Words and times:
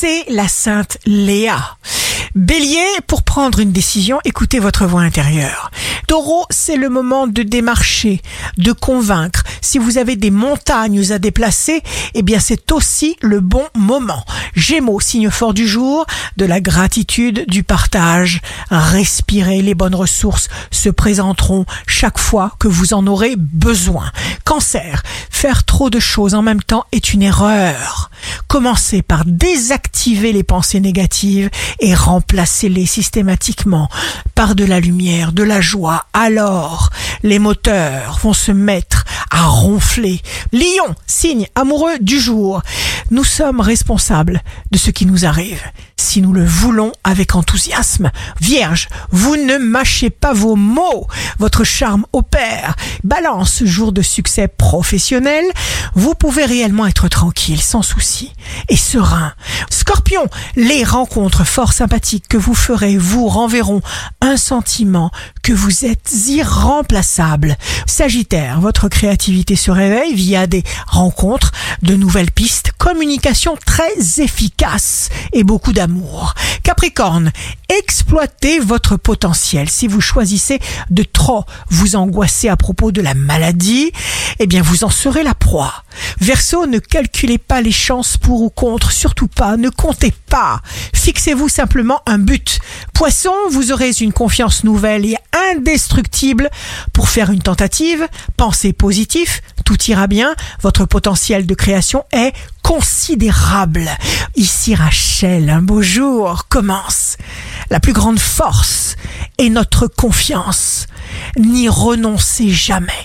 c'est 0.00 0.26
la 0.28 0.46
sainte 0.46 0.98
Léa. 1.06 1.76
Bélier, 2.36 2.86
pour 3.08 3.24
prendre 3.24 3.58
une 3.58 3.72
décision, 3.72 4.20
écoutez 4.24 4.60
votre 4.60 4.86
voix 4.86 5.00
intérieure. 5.00 5.72
Taureau, 6.06 6.46
c'est 6.50 6.76
le 6.76 6.88
moment 6.88 7.26
de 7.26 7.42
démarcher, 7.42 8.22
de 8.58 8.70
convaincre. 8.70 9.42
Si 9.60 9.78
vous 9.78 9.98
avez 9.98 10.14
des 10.14 10.30
montagnes 10.30 11.10
à 11.10 11.18
déplacer, 11.18 11.82
eh 12.14 12.22
bien 12.22 12.38
c'est 12.38 12.70
aussi 12.70 13.16
le 13.22 13.40
bon 13.40 13.64
moment. 13.74 14.24
Gémeaux, 14.54 15.00
signe 15.00 15.30
fort 15.30 15.52
du 15.52 15.66
jour, 15.66 16.06
de 16.36 16.44
la 16.44 16.60
gratitude, 16.60 17.44
du 17.48 17.64
partage. 17.64 18.40
Respirez, 18.70 19.62
les 19.62 19.74
bonnes 19.74 19.96
ressources 19.96 20.48
se 20.70 20.90
présenteront 20.90 21.66
chaque 21.88 22.18
fois 22.18 22.52
que 22.60 22.68
vous 22.68 22.94
en 22.94 23.04
aurez 23.08 23.34
besoin. 23.36 24.12
Cancer, 24.44 25.02
faire 25.28 25.64
trop 25.64 25.90
de 25.90 25.98
choses 25.98 26.34
en 26.34 26.42
même 26.42 26.62
temps 26.62 26.84
est 26.92 27.12
une 27.12 27.22
erreur. 27.22 28.10
Commencez 28.48 29.02
par 29.02 29.24
désactiver 29.26 30.32
les 30.32 30.42
pensées 30.42 30.80
négatives 30.80 31.50
et 31.80 31.94
remplacez-les 31.94 32.86
systématiquement 32.86 33.88
par 34.34 34.54
de 34.54 34.64
la 34.64 34.80
lumière, 34.80 35.32
de 35.32 35.42
la 35.42 35.60
joie. 35.60 36.06
Alors, 36.14 36.88
les 37.22 37.38
moteurs 37.38 38.18
vont 38.22 38.32
se 38.32 38.50
mettre 38.50 39.04
à 39.30 39.44
ronfler. 39.44 40.22
Lion, 40.52 40.94
signe 41.06 41.46
amoureux 41.54 41.98
du 42.00 42.18
jour. 42.18 42.62
Nous 43.10 43.24
sommes 43.24 43.60
responsables 43.60 44.42
de 44.70 44.78
ce 44.78 44.90
qui 44.90 45.04
nous 45.04 45.26
arrive 45.26 45.62
si 46.08 46.22
nous 46.22 46.32
le 46.32 46.44
voulons 46.44 46.92
avec 47.04 47.34
enthousiasme. 47.34 48.10
Vierge, 48.40 48.88
vous 49.10 49.36
ne 49.36 49.58
mâchez 49.58 50.08
pas 50.08 50.32
vos 50.32 50.56
mots. 50.56 51.06
Votre 51.38 51.64
charme 51.64 52.06
opère. 52.14 52.76
Balance, 53.04 53.62
jour 53.64 53.92
de 53.92 54.00
succès 54.00 54.48
professionnel. 54.48 55.44
Vous 55.94 56.14
pouvez 56.14 56.46
réellement 56.46 56.86
être 56.86 57.08
tranquille, 57.08 57.60
sans 57.60 57.82
souci 57.82 58.32
et 58.70 58.76
serein. 58.76 59.34
Scorpion, 59.68 60.26
les 60.56 60.82
rencontres 60.82 61.44
fort 61.44 61.74
sympathiques 61.74 62.26
que 62.26 62.38
vous 62.38 62.54
ferez 62.54 62.96
vous 62.96 63.28
renverront 63.28 63.82
un 64.28 64.36
sentiment 64.36 65.10
que 65.42 65.54
vous 65.54 65.86
êtes 65.86 66.12
irremplaçable. 66.28 67.56
Sagittaire, 67.86 68.60
votre 68.60 68.88
créativité 68.88 69.56
se 69.56 69.70
réveille 69.70 70.14
via 70.14 70.46
des 70.46 70.62
rencontres, 70.86 71.52
de 71.80 71.94
nouvelles 71.94 72.30
pistes, 72.30 72.72
communication 72.76 73.56
très 73.64 74.20
efficace 74.20 75.08
et 75.32 75.44
beaucoup 75.44 75.72
d'amour. 75.72 76.34
Capricorne, 76.62 77.32
exploitez 77.70 78.60
votre 78.60 78.96
potentiel. 78.96 79.70
Si 79.70 79.86
vous 79.86 80.02
choisissez 80.02 80.60
de 80.90 81.02
trop 81.02 81.44
vous 81.70 81.96
angoisser 81.96 82.50
à 82.50 82.56
propos 82.56 82.92
de 82.92 83.00
la 83.00 83.14
maladie, 83.14 83.90
eh 84.40 84.46
bien 84.46 84.60
vous 84.60 84.84
en 84.84 84.90
serez 84.90 85.22
la 85.22 85.34
proie. 85.34 85.84
Verseau, 86.20 86.66
ne 86.66 86.78
calculez 86.78 87.38
pas 87.38 87.60
les 87.60 87.72
chances 87.72 88.16
pour 88.16 88.42
ou 88.42 88.50
contre, 88.50 88.92
surtout 88.92 89.28
pas, 89.28 89.56
ne 89.56 89.68
comptez 89.68 90.12
pas. 90.28 90.60
Fixez-vous 90.94 91.48
simplement 91.48 92.00
un 92.06 92.18
but. 92.18 92.58
Poisson, 92.92 93.32
vous 93.50 93.72
aurez 93.72 93.92
une 94.00 94.12
confiance 94.12 94.64
nouvelle 94.64 95.06
et 95.06 95.16
indestructible 95.52 96.50
pour 96.92 97.08
faire 97.08 97.30
une 97.30 97.42
tentative. 97.42 98.06
Pensez 98.36 98.72
positif, 98.72 99.42
tout 99.64 99.80
ira 99.84 100.06
bien, 100.06 100.34
votre 100.62 100.84
potentiel 100.84 101.46
de 101.46 101.54
création 101.54 102.04
est 102.12 102.32
considérable. 102.62 103.88
Ici 104.36 104.74
Rachel, 104.74 105.48
un 105.50 105.62
beau 105.62 105.82
jour 105.82 106.48
commence. 106.48 107.16
La 107.70 107.80
plus 107.80 107.92
grande 107.92 108.18
force 108.18 108.96
est 109.38 109.48
notre 109.48 109.86
confiance. 109.86 110.86
N'y 111.38 111.68
renoncez 111.68 112.50
jamais. 112.50 112.92